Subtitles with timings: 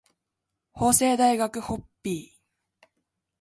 [0.73, 2.87] 法政大学ホッピー